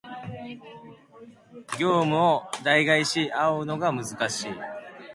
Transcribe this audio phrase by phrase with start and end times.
[1.77, 4.51] 業務を代替し合うのが難しい